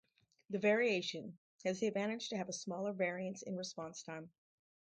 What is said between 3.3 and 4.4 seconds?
in response time.